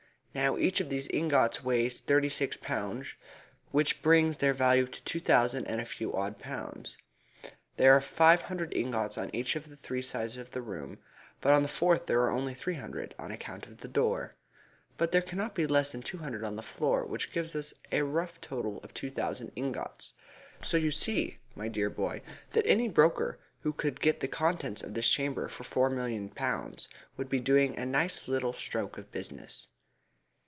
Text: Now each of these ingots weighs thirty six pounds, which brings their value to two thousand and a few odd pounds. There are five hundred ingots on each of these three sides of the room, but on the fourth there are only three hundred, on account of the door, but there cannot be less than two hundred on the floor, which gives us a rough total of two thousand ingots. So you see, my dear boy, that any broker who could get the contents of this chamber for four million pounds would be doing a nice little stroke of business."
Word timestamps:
Now 0.33 0.55
each 0.57 0.79
of 0.79 0.87
these 0.87 1.09
ingots 1.09 1.61
weighs 1.61 1.99
thirty 1.99 2.29
six 2.29 2.55
pounds, 2.55 3.15
which 3.71 4.01
brings 4.01 4.37
their 4.37 4.53
value 4.53 4.87
to 4.87 5.03
two 5.03 5.19
thousand 5.19 5.65
and 5.67 5.81
a 5.81 5.85
few 5.85 6.13
odd 6.13 6.39
pounds. 6.39 6.97
There 7.75 7.91
are 7.93 7.99
five 7.99 8.43
hundred 8.43 8.73
ingots 8.73 9.17
on 9.17 9.29
each 9.35 9.57
of 9.57 9.67
these 9.67 9.81
three 9.81 10.01
sides 10.01 10.37
of 10.37 10.51
the 10.51 10.61
room, 10.61 10.99
but 11.41 11.51
on 11.51 11.63
the 11.63 11.67
fourth 11.67 12.05
there 12.05 12.21
are 12.21 12.29
only 12.31 12.53
three 12.53 12.75
hundred, 12.75 13.13
on 13.19 13.29
account 13.29 13.67
of 13.67 13.79
the 13.81 13.89
door, 13.89 14.37
but 14.97 15.11
there 15.11 15.21
cannot 15.21 15.53
be 15.53 15.67
less 15.67 15.91
than 15.91 16.01
two 16.01 16.19
hundred 16.19 16.45
on 16.45 16.55
the 16.55 16.63
floor, 16.63 17.05
which 17.05 17.33
gives 17.33 17.53
us 17.53 17.73
a 17.91 18.01
rough 18.01 18.39
total 18.39 18.77
of 18.85 18.93
two 18.93 19.09
thousand 19.09 19.51
ingots. 19.57 20.13
So 20.61 20.77
you 20.77 20.91
see, 20.91 21.39
my 21.57 21.67
dear 21.67 21.89
boy, 21.89 22.21
that 22.51 22.65
any 22.65 22.87
broker 22.87 23.37
who 23.63 23.73
could 23.73 23.99
get 23.99 24.21
the 24.21 24.29
contents 24.29 24.81
of 24.81 24.93
this 24.93 25.11
chamber 25.11 25.49
for 25.49 25.65
four 25.65 25.89
million 25.89 26.29
pounds 26.29 26.87
would 27.17 27.27
be 27.27 27.41
doing 27.41 27.77
a 27.77 27.85
nice 27.85 28.29
little 28.29 28.53
stroke 28.53 28.97
of 28.97 29.11
business." 29.11 29.67